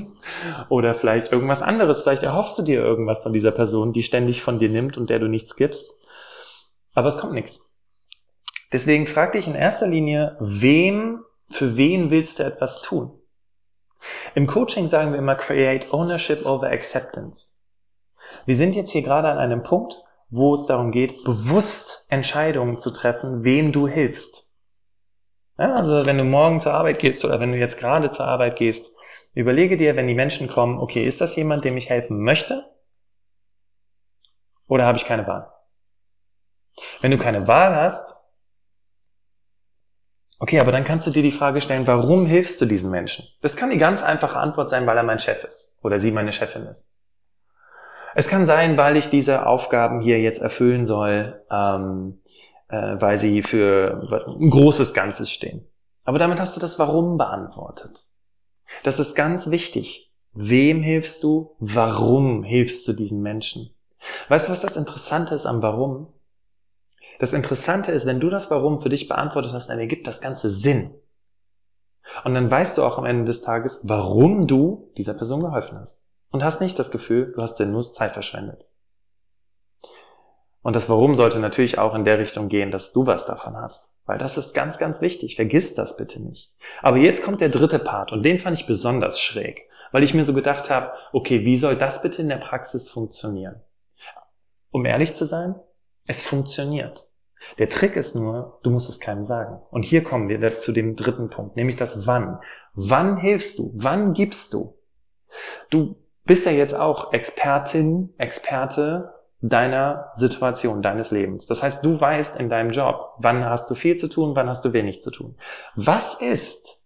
[0.69, 2.03] Oder vielleicht irgendwas anderes.
[2.03, 5.19] Vielleicht erhoffst du dir irgendwas von dieser Person, die ständig von dir nimmt und der
[5.19, 5.97] du nichts gibst.
[6.93, 7.65] Aber es kommt nichts.
[8.71, 13.11] Deswegen frag dich in erster Linie, wem, für wen willst du etwas tun?
[14.35, 17.57] Im Coaching sagen wir immer create ownership over acceptance.
[18.45, 19.95] Wir sind jetzt hier gerade an einem Punkt,
[20.29, 24.48] wo es darum geht, bewusst Entscheidungen zu treffen, wem du hilfst.
[25.59, 28.55] Ja, also wenn du morgen zur Arbeit gehst oder wenn du jetzt gerade zur Arbeit
[28.55, 28.89] gehst,
[29.35, 32.63] überlege dir, wenn die Menschen kommen, okay, ist das jemand, dem ich helfen möchte?
[34.67, 35.51] Oder habe ich keine Wahl?
[37.01, 38.15] Wenn du keine Wahl hast,
[40.39, 43.27] okay, aber dann kannst du dir die Frage stellen, warum hilfst du diesen Menschen?
[43.41, 46.31] Das kann die ganz einfache Antwort sein, weil er mein Chef ist oder sie meine
[46.31, 46.89] Chefin ist.
[48.15, 52.21] Es kann sein, weil ich diese Aufgaben hier jetzt erfüllen soll, ähm,
[52.69, 55.65] äh, weil sie für ein großes Ganzes stehen.
[56.05, 58.07] Aber damit hast du das Warum beantwortet.
[58.83, 60.11] Das ist ganz wichtig.
[60.33, 61.55] Wem hilfst du?
[61.59, 63.71] Warum hilfst du diesen Menschen?
[64.29, 66.07] Weißt du, was das Interessante ist am Warum?
[67.19, 70.49] Das Interessante ist, wenn du das Warum für dich beantwortet hast, dann ergibt das Ganze
[70.49, 70.93] Sinn.
[72.23, 76.01] Und dann weißt du auch am Ende des Tages, warum du dieser Person geholfen hast
[76.31, 78.65] und hast nicht das Gefühl, du hast sinnlos Zeit verschwendet.
[80.61, 83.93] Und das Warum sollte natürlich auch in der Richtung gehen, dass du was davon hast.
[84.05, 85.35] Weil das ist ganz, ganz wichtig.
[85.35, 86.51] Vergiss das bitte nicht.
[86.81, 90.25] Aber jetzt kommt der dritte Part und den fand ich besonders schräg, weil ich mir
[90.25, 93.61] so gedacht habe, okay, wie soll das bitte in der Praxis funktionieren?
[94.71, 95.55] Um ehrlich zu sein,
[96.07, 97.07] es funktioniert.
[97.57, 99.61] Der Trick ist nur, du musst es keinem sagen.
[99.71, 102.39] Und hier kommen wir zu dem dritten Punkt, nämlich das Wann.
[102.73, 103.71] Wann hilfst du?
[103.75, 104.77] Wann gibst du?
[105.69, 105.95] Du
[106.25, 111.45] bist ja jetzt auch Expertin, Experte deiner Situation, deines Lebens.
[111.47, 114.65] Das heißt, du weißt in deinem Job, wann hast du viel zu tun, wann hast
[114.65, 115.37] du wenig zu tun.
[115.75, 116.81] Was ist,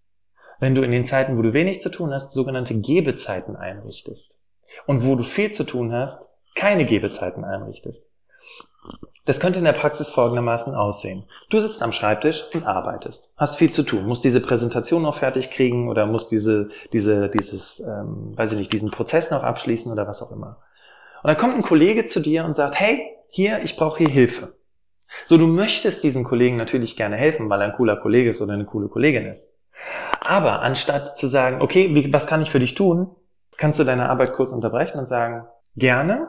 [0.59, 4.37] wenn du in den Zeiten, wo du wenig zu tun hast, sogenannte Gebezeiten einrichtest?
[4.85, 8.05] Und wo du viel zu tun hast, keine Gebezeiten einrichtest?
[9.25, 11.23] Das könnte in der Praxis folgendermaßen aussehen.
[11.49, 15.49] Du sitzt am Schreibtisch und arbeitest, hast viel zu tun, musst diese Präsentation noch fertig
[15.49, 20.07] kriegen oder musst diese, diese, dieses, ähm, weiß ich nicht, diesen Prozess noch abschließen oder
[20.07, 20.57] was auch immer.
[21.23, 24.57] Und dann kommt ein Kollege zu dir und sagt, hey, hier, ich brauche hier Hilfe.
[25.25, 28.53] So, du möchtest diesem Kollegen natürlich gerne helfen, weil er ein cooler Kollege ist oder
[28.53, 29.53] eine coole Kollegin ist.
[30.19, 33.15] Aber anstatt zu sagen, okay, wie, was kann ich für dich tun,
[33.57, 36.27] kannst du deine Arbeit kurz unterbrechen und sagen, gerne,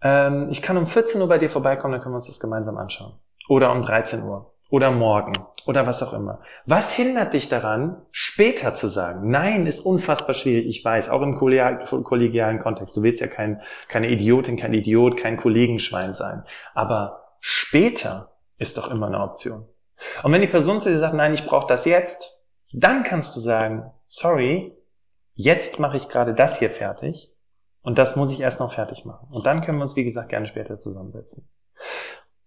[0.00, 2.78] ähm, ich kann um 14 Uhr bei dir vorbeikommen, dann können wir uns das gemeinsam
[2.78, 3.12] anschauen.
[3.48, 4.54] Oder um 13 Uhr.
[4.70, 5.32] Oder morgen.
[5.66, 6.40] Oder was auch immer.
[6.64, 9.30] Was hindert dich daran, später zu sagen?
[9.30, 11.08] Nein, ist unfassbar schwierig, ich weiß.
[11.08, 12.96] Auch im kollegialen Kontext.
[12.96, 16.44] Du willst ja kein, keine Idiotin, kein Idiot, kein Kollegenschwein sein.
[16.74, 19.66] Aber später ist doch immer eine Option.
[20.22, 23.40] Und wenn die Person zu dir sagt, nein, ich brauche das jetzt, dann kannst du
[23.40, 24.76] sagen, sorry,
[25.34, 27.32] jetzt mache ich gerade das hier fertig
[27.82, 29.28] und das muss ich erst noch fertig machen.
[29.30, 31.48] Und dann können wir uns, wie gesagt, gerne später zusammensetzen.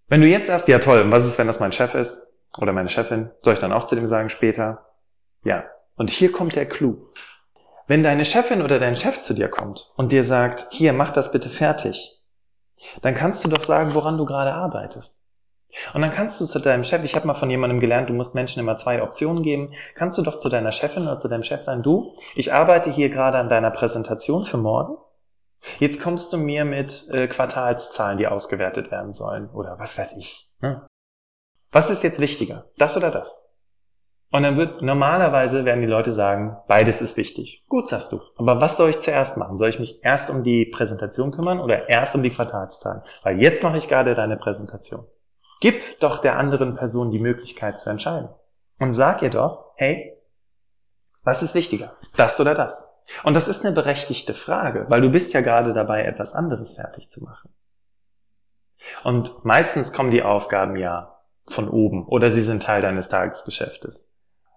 [0.09, 2.27] Wenn du jetzt sagst, ja toll, und was ist, wenn das mein Chef ist?
[2.57, 3.29] Oder meine Chefin?
[3.43, 4.85] Soll ich dann auch zu dem sagen später?
[5.43, 5.65] Ja.
[5.95, 6.97] Und hier kommt der Clou.
[7.87, 11.31] Wenn deine Chefin oder dein Chef zu dir kommt und dir sagt, hier, mach das
[11.31, 12.19] bitte fertig,
[13.01, 15.19] dann kannst du doch sagen, woran du gerade arbeitest.
[15.93, 18.33] Und dann kannst du zu deinem Chef, ich habe mal von jemandem gelernt, du musst
[18.33, 21.61] Menschen immer zwei Optionen geben, kannst du doch zu deiner Chefin oder zu deinem Chef
[21.61, 24.97] sagen, du, ich arbeite hier gerade an deiner Präsentation für morgen
[25.79, 30.49] Jetzt kommst du mir mit äh, Quartalszahlen, die ausgewertet werden sollen oder was weiß ich.
[30.61, 30.81] Hm.
[31.71, 32.65] Was ist jetzt wichtiger?
[32.77, 33.45] Das oder das?
[34.31, 37.65] Und dann wird normalerweise werden die Leute sagen, beides ist wichtig.
[37.67, 38.21] Gut, sagst du.
[38.37, 39.57] Aber was soll ich zuerst machen?
[39.57, 43.01] Soll ich mich erst um die Präsentation kümmern oder erst um die Quartalszahlen?
[43.23, 45.05] Weil jetzt mache ich gerade deine Präsentation.
[45.61, 48.29] Gib doch der anderen Person die Möglichkeit zu entscheiden.
[48.77, 50.15] Und sag ihr doch, hey,
[51.23, 51.95] was ist wichtiger?
[52.15, 52.87] Das oder das?
[53.23, 57.09] Und das ist eine berechtigte Frage, weil du bist ja gerade dabei, etwas anderes fertig
[57.09, 57.49] zu machen.
[59.03, 64.07] Und meistens kommen die Aufgaben ja von oben oder sie sind Teil deines Tagesgeschäftes.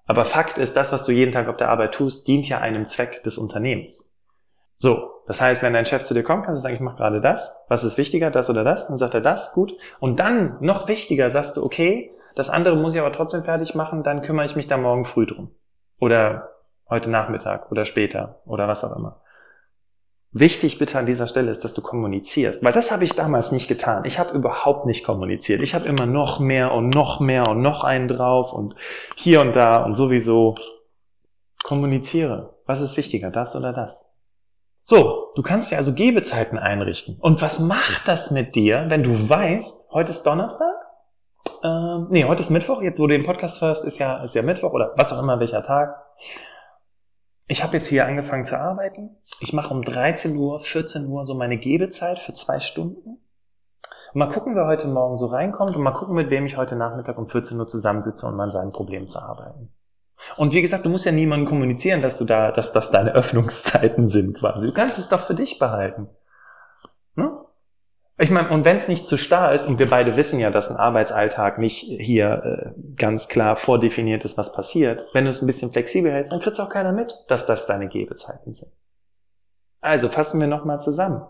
[0.07, 2.87] Aber Fakt ist, das, was du jeden Tag auf der Arbeit tust, dient ja einem
[2.87, 4.11] Zweck des Unternehmens.
[4.79, 7.21] So, das heißt, wenn dein Chef zu dir kommt, kannst du sagen, ich mache gerade
[7.21, 7.55] das.
[7.69, 8.89] Was ist wichtiger, das oder das?
[8.89, 9.73] Dann sagt er das, gut.
[10.01, 14.03] Und dann, noch wichtiger, sagst du, okay, Das andere muss ich aber trotzdem fertig machen,
[14.03, 15.55] dann kümmere ich mich da morgen früh drum.
[16.01, 16.51] Oder
[16.93, 19.21] heute Nachmittag oder später oder was auch immer.
[20.35, 23.69] Wichtig bitte an dieser Stelle ist, dass du kommunizierst, weil das habe ich damals nicht
[23.69, 24.07] getan.
[24.07, 25.61] Ich habe überhaupt nicht kommuniziert.
[25.61, 28.75] Ich habe immer noch mehr und noch mehr und noch einen drauf und
[29.17, 30.55] hier und da und sowieso.
[31.65, 32.55] Kommuniziere.
[32.67, 34.07] Was ist wichtiger, das oder das?
[34.85, 37.19] So, du kannst ja also Gebezeiten einrichten.
[37.21, 40.75] Und was macht das mit dir, wenn du weißt, heute ist Donnerstag?
[41.63, 42.83] Ähm, nee, heute ist Mittwoch.
[42.83, 45.39] Jetzt, wo du den Podcast hörst, ist ja, ist ja Mittwoch oder was auch immer,
[45.39, 45.95] welcher Tag
[47.53, 49.11] ich habe jetzt hier angefangen zu arbeiten.
[49.41, 53.19] Ich mache um 13 Uhr, 14 Uhr so meine Gebezeit für zwei Stunden.
[54.15, 56.77] Und mal gucken, wer heute Morgen so reinkommt und mal gucken, mit wem ich heute
[56.77, 59.71] Nachmittag um 14 Uhr zusammensitze um an seinem Problem zu arbeiten.
[60.37, 64.09] Und wie gesagt, du musst ja niemandem kommunizieren, dass du da, dass das deine Öffnungszeiten
[64.09, 64.67] sind quasi.
[64.67, 66.09] Du kannst es doch für dich behalten.
[67.17, 67.33] Ne?
[68.19, 70.71] Ich meine, und wenn es nicht zu starr ist, und wir beide wissen ja, dass
[70.71, 75.47] ein Arbeitsalltag nicht hier äh, ganz klar vordefiniert ist, was passiert, wenn du es ein
[75.47, 78.71] bisschen flexibel hältst, dann kriegt auch keiner mit, dass das deine Gebezeiten sind.
[79.81, 81.23] Also fassen wir nochmal zusammen.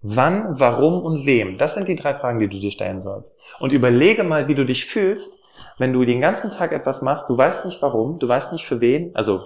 [0.00, 1.58] Wann, warum und wem?
[1.58, 3.38] Das sind die drei Fragen, die du dir stellen sollst.
[3.58, 5.42] Und überlege mal, wie du dich fühlst,
[5.76, 8.80] wenn du den ganzen Tag etwas machst, du weißt nicht warum, du weißt nicht für
[8.80, 9.44] wen, also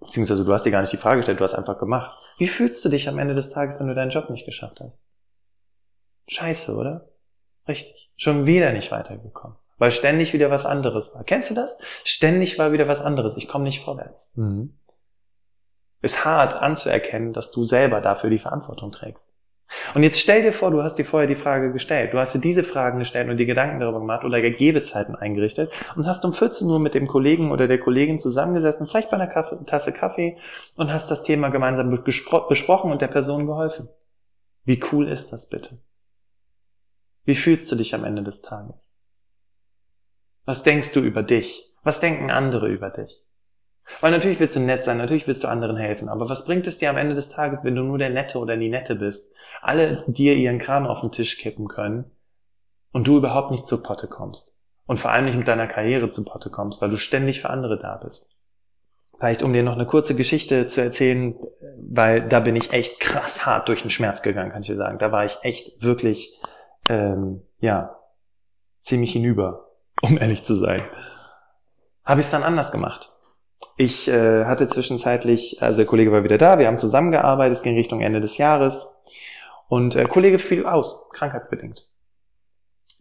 [0.00, 2.16] beziehungsweise du hast dir gar nicht die Frage gestellt, du hast einfach gemacht.
[2.38, 5.00] Wie fühlst du dich am Ende des Tages, wenn du deinen Job nicht geschafft hast?
[6.30, 7.08] Scheiße, oder?
[7.66, 8.10] Richtig.
[8.16, 9.56] Schon wieder nicht weitergekommen.
[9.78, 11.24] Weil ständig wieder was anderes war.
[11.24, 11.76] Kennst du das?
[12.04, 13.36] Ständig war wieder was anderes.
[13.36, 14.30] Ich komme nicht vorwärts.
[14.34, 14.74] Mhm.
[16.02, 19.32] Ist hart anzuerkennen, dass du selber dafür die Verantwortung trägst.
[19.94, 22.12] Und jetzt stell dir vor, du hast dir vorher die Frage gestellt.
[22.12, 26.06] Du hast dir diese Fragen gestellt und dir Gedanken darüber gemacht oder Gegebezeiten eingerichtet und
[26.06, 29.64] hast um 14 Uhr mit dem Kollegen oder der Kollegin zusammengesessen, vielleicht bei einer Kaffee,
[29.66, 30.36] Tasse Kaffee
[30.76, 33.88] und hast das Thema gemeinsam besprochen und der Person geholfen.
[34.64, 35.78] Wie cool ist das bitte?
[37.24, 38.90] Wie fühlst du dich am Ende des Tages?
[40.44, 41.70] Was denkst du über dich?
[41.82, 43.24] Was denken andere über dich?
[44.00, 46.78] Weil natürlich willst du nett sein, natürlich willst du anderen helfen, aber was bringt es
[46.78, 50.04] dir am Ende des Tages, wenn du nur der Nette oder die Nette bist, alle
[50.06, 52.10] dir ihren Kram auf den Tisch kippen können
[52.92, 54.56] und du überhaupt nicht zur Potte kommst
[54.86, 57.78] und vor allem nicht mit deiner Karriere zur Potte kommst, weil du ständig für andere
[57.78, 58.28] da bist.
[59.18, 61.34] Vielleicht um dir noch eine kurze Geschichte zu erzählen,
[61.76, 64.98] weil da bin ich echt krass hart durch den Schmerz gegangen, kann ich dir sagen.
[64.98, 66.39] Da war ich echt wirklich
[66.90, 67.96] ähm, ja,
[68.82, 69.68] ziemlich hinüber,
[70.02, 70.82] um ehrlich zu sein.
[72.04, 73.12] Habe ich es dann anders gemacht.
[73.76, 77.76] Ich äh, hatte zwischenzeitlich, also der Kollege war wieder da, wir haben zusammengearbeitet, es ging
[77.76, 78.92] Richtung Ende des Jahres
[79.68, 81.88] und der Kollege fiel aus, krankheitsbedingt.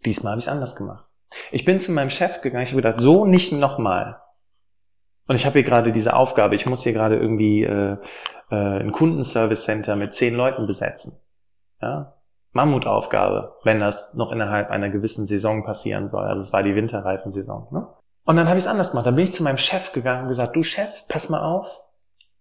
[0.05, 1.05] Diesmal habe ich es anders gemacht.
[1.51, 4.21] Ich bin zu meinem Chef gegangen, ich habe gedacht, so nicht nochmal.
[5.27, 7.97] Und ich habe hier gerade diese Aufgabe, ich muss hier gerade irgendwie äh,
[8.51, 11.17] äh, ein Kundenservice Center mit zehn Leuten besetzen.
[11.81, 12.18] Ja?
[12.51, 16.25] Mammutaufgabe, wenn das noch innerhalb einer gewissen Saison passieren soll.
[16.25, 17.67] Also es war die Winterreifensaison.
[17.71, 17.87] Ne?
[18.25, 19.05] Und dann habe ich es anders gemacht.
[19.05, 21.81] Dann bin ich zu meinem Chef gegangen und gesagt, du Chef, pass mal auf.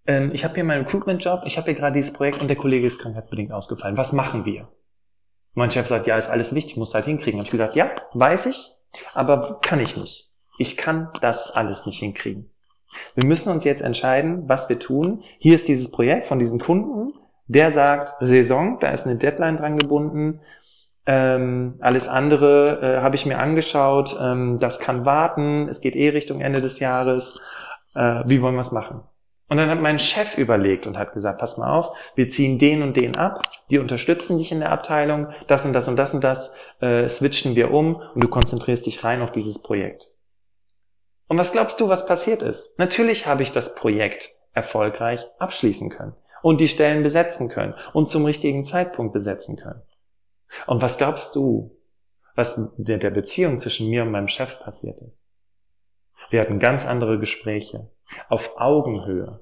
[0.06, 2.86] Ähm, ich habe hier meinen Recruitment-Job, ich habe hier gerade dieses Projekt und der Kollege
[2.86, 3.96] ist krankheitsbedingt ausgefallen.
[3.96, 4.68] Was machen wir?
[5.58, 7.38] mein Chef sagt, ja, ist alles wichtig, muss halt hinkriegen.
[7.38, 8.70] Und ich gesagt, ja, weiß ich,
[9.12, 10.30] aber kann ich nicht.
[10.58, 12.50] Ich kann das alles nicht hinkriegen.
[13.14, 15.22] Wir müssen uns jetzt entscheiden, was wir tun.
[15.38, 17.12] Hier ist dieses Projekt von diesem Kunden
[17.48, 20.40] der sagt Saison, da ist eine Deadline dran gebunden.
[21.06, 24.16] Ähm, alles andere äh, habe ich mir angeschaut.
[24.20, 25.66] Ähm, das kann warten.
[25.68, 27.40] Es geht eh Richtung Ende des Jahres.
[27.94, 29.00] Äh, wie wollen wir es machen?
[29.48, 32.82] Und dann hat mein Chef überlegt und hat gesagt, pass mal auf, wir ziehen den
[32.82, 36.22] und den ab, die unterstützen dich in der Abteilung, das und das und das und
[36.22, 40.10] das äh, switchen wir um und du konzentrierst dich rein auf dieses Projekt.
[41.28, 42.78] Und was glaubst du, was passiert ist?
[42.78, 48.24] Natürlich habe ich das Projekt erfolgreich abschließen können und die Stellen besetzen können und zum
[48.24, 49.82] richtigen Zeitpunkt besetzen können.
[50.66, 51.76] Und was glaubst du,
[52.34, 55.24] was mit der Beziehung zwischen mir und meinem Chef passiert ist?
[56.30, 57.90] Wir hatten ganz andere Gespräche
[58.28, 59.40] auf Augenhöhe.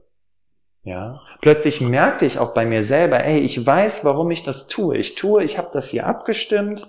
[0.83, 4.97] Ja, plötzlich merkte ich auch bei mir selber, ey, ich weiß, warum ich das tue.
[4.97, 6.89] Ich tue, ich habe das hier abgestimmt.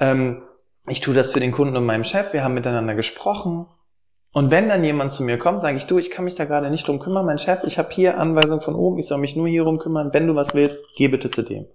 [0.00, 0.42] Ähm,
[0.88, 2.32] ich tue das für den Kunden und meinem Chef.
[2.32, 3.66] Wir haben miteinander gesprochen.
[4.32, 6.70] Und wenn dann jemand zu mir kommt, sage ich, du, ich kann mich da gerade
[6.70, 9.48] nicht drum kümmern, mein Chef, ich habe hier Anweisung von oben, ich soll mich nur
[9.48, 11.66] hier rum kümmern, wenn du was willst, geh bitte zu dem.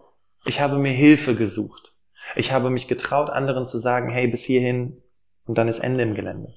[0.45, 1.93] Ich habe mir Hilfe gesucht.
[2.35, 5.01] Ich habe mich getraut, anderen zu sagen, hey, bis hierhin
[5.45, 6.53] und dann ist Ende im Gelände.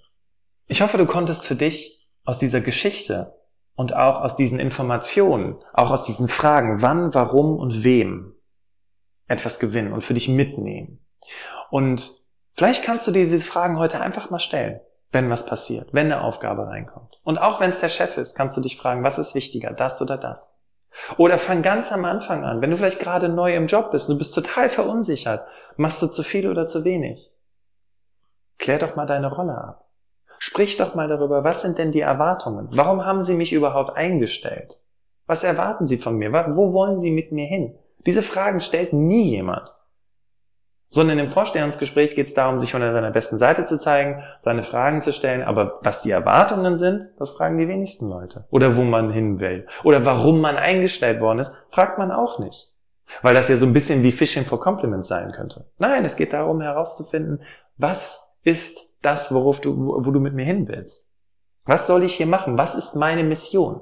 [0.66, 3.34] Ich hoffe, du konntest für dich aus dieser Geschichte
[3.74, 8.34] und auch aus diesen Informationen, auch aus diesen Fragen, wann, warum und wem
[9.28, 11.04] etwas gewinnen und für dich mitnehmen.
[11.70, 12.12] Und
[12.54, 14.80] vielleicht kannst du dir diese Fragen heute einfach mal stellen
[15.16, 17.18] wenn was passiert, wenn eine Aufgabe reinkommt.
[17.24, 20.02] Und auch wenn es der Chef ist, kannst du dich fragen, was ist wichtiger, das
[20.02, 20.54] oder das?
[21.16, 24.18] Oder fang ganz am Anfang an, wenn du vielleicht gerade neu im Job bist, du
[24.18, 25.46] bist total verunsichert,
[25.78, 27.32] machst du zu viel oder zu wenig?
[28.58, 29.86] Klär doch mal deine Rolle ab.
[30.38, 32.68] Sprich doch mal darüber, was sind denn die Erwartungen?
[32.72, 34.78] Warum haben Sie mich überhaupt eingestellt?
[35.26, 36.30] Was erwarten Sie von mir?
[36.30, 37.78] Wo wollen Sie mit mir hin?
[38.04, 39.74] Diese Fragen stellt nie jemand.
[40.88, 45.02] Sondern im Vorstellungsgespräch geht es darum, sich von seiner besten Seite zu zeigen, seine Fragen
[45.02, 48.46] zu stellen, aber was die Erwartungen sind, das fragen die wenigsten Leute.
[48.50, 49.66] Oder wo man hin will.
[49.82, 52.70] Oder warum man eingestellt worden ist, fragt man auch nicht.
[53.22, 55.66] Weil das ja so ein bisschen wie Fishing for Compliments sein könnte.
[55.78, 57.42] Nein, es geht darum herauszufinden,
[57.76, 61.10] was ist das, worauf du, wo, wo du mit mir hin willst?
[61.66, 62.58] Was soll ich hier machen?
[62.58, 63.80] Was ist meine Mission?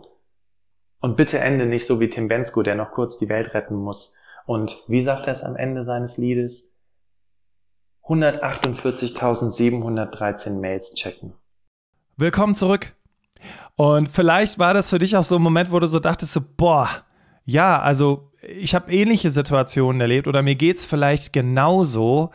[1.01, 4.17] Und bitte ende nicht so wie Tim Bensko, der noch kurz die Welt retten muss.
[4.47, 6.74] Und wie sagt er es am Ende seines Liedes?
[8.07, 11.33] 148.713 Mails checken.
[12.17, 12.95] Willkommen zurück.
[13.77, 16.43] Und vielleicht war das für dich auch so ein Moment, wo du so dachtest, so,
[16.57, 16.89] boah,
[17.45, 22.31] ja, also ich habe ähnliche Situationen erlebt oder mir geht es vielleicht genauso.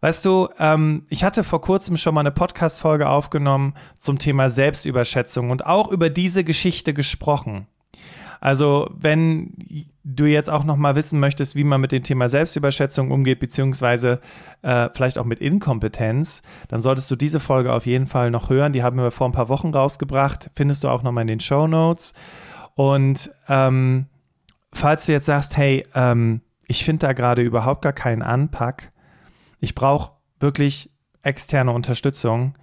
[0.00, 5.50] Weißt du, ähm, ich hatte vor kurzem schon mal eine Podcast-Folge aufgenommen zum Thema Selbstüberschätzung
[5.50, 7.66] und auch über diese Geschichte gesprochen.
[8.40, 13.10] Also, wenn du jetzt auch noch mal wissen möchtest, wie man mit dem Thema Selbstüberschätzung
[13.10, 14.20] umgeht, beziehungsweise
[14.62, 18.72] äh, vielleicht auch mit Inkompetenz, dann solltest du diese Folge auf jeden Fall noch hören.
[18.72, 20.50] Die haben wir vor ein paar Wochen rausgebracht.
[20.54, 22.14] Findest du auch noch mal in den Show Notes.
[22.74, 24.06] Und ähm,
[24.72, 28.92] falls du jetzt sagst, hey, ähm, ich finde da gerade überhaupt gar keinen Anpack,
[29.58, 30.90] ich brauche wirklich
[31.22, 32.56] externe Unterstützung,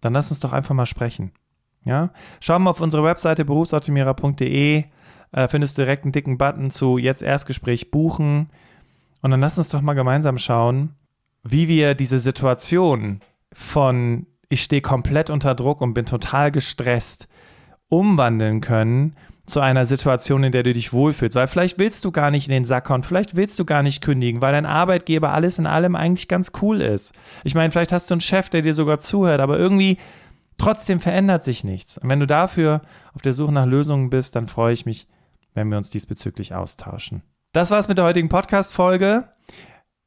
[0.00, 1.32] dann lass uns doch einfach mal sprechen.
[1.84, 2.10] Ja?
[2.40, 4.84] Schau mal auf unsere Webseite berufsoptimierer.de,
[5.32, 8.50] äh, findest du direkt einen dicken Button zu Jetzt Erstgespräch buchen.
[9.22, 10.94] Und dann lass uns doch mal gemeinsam schauen,
[11.42, 13.20] wie wir diese Situation
[13.52, 17.28] von ich stehe komplett unter Druck und bin total gestresst
[17.88, 19.16] umwandeln können
[19.46, 21.36] zu einer Situation, in der du dich wohlfühlst.
[21.36, 24.02] Weil vielleicht willst du gar nicht in den Sack kommen, vielleicht willst du gar nicht
[24.02, 27.14] kündigen, weil dein Arbeitgeber alles in allem eigentlich ganz cool ist.
[27.44, 29.98] Ich meine, vielleicht hast du einen Chef, der dir sogar zuhört, aber irgendwie
[30.58, 31.98] trotzdem verändert sich nichts.
[31.98, 32.82] Und wenn du dafür
[33.14, 35.06] auf der Suche nach Lösungen bist, dann freue ich mich,
[35.54, 37.22] wenn wir uns diesbezüglich austauschen.
[37.52, 39.28] Das war's mit der heutigen Podcast-Folge.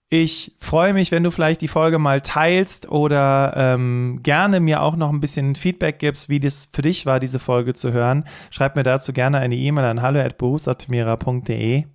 [0.09, 4.95] Ich freue mich, wenn du vielleicht die Folge mal teilst oder ähm, gerne mir auch
[4.95, 8.23] noch ein bisschen Feedback gibst, wie das für dich war, diese Folge zu hören.
[8.49, 11.85] Schreib mir dazu gerne eine E-Mail an hallo.berufsoptimierer.de.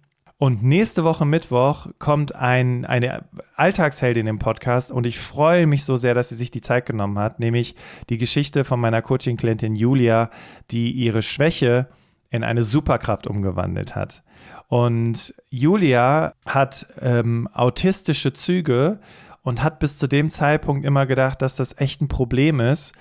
[0.43, 5.95] Und nächste Woche Mittwoch kommt ein, eine Alltagsheldin im Podcast und ich freue mich so
[5.95, 7.77] sehr, dass sie sich die Zeit genommen hat, nämlich
[8.09, 10.31] die Geschichte von meiner Coaching-Klientin Julia,
[10.73, 11.87] die ihre Schwäche
[12.31, 14.25] in eine Superkraft umgewandelt hat.
[14.67, 18.99] Und Julia hat ähm, autistische Züge
[19.45, 22.95] und hat bis zu dem Zeitpunkt immer gedacht, dass das echt ein Problem ist.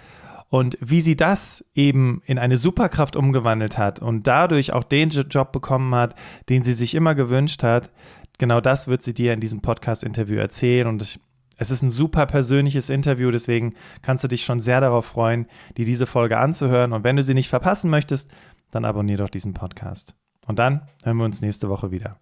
[0.51, 5.53] Und wie sie das eben in eine Superkraft umgewandelt hat und dadurch auch den Job
[5.53, 6.13] bekommen hat,
[6.49, 7.89] den sie sich immer gewünscht hat,
[8.37, 10.87] genau das wird sie dir in diesem Podcast-Interview erzählen.
[10.87, 11.21] Und
[11.57, 15.85] es ist ein super persönliches Interview, deswegen kannst du dich schon sehr darauf freuen, dir
[15.85, 16.91] diese Folge anzuhören.
[16.91, 18.29] Und wenn du sie nicht verpassen möchtest,
[18.71, 20.15] dann abonniere doch diesen Podcast.
[20.47, 22.19] Und dann hören wir uns nächste Woche wieder.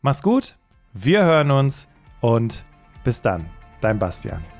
[0.00, 0.58] Mach's gut,
[0.92, 1.88] wir hören uns
[2.20, 2.62] und
[3.02, 3.46] bis dann,
[3.80, 4.53] dein Bastian.